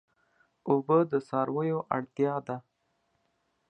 اوبه 0.69 0.97
د 1.11 1.13
څارویو 1.27 1.79
اړتیا 1.95 2.33
ده. 2.47 2.57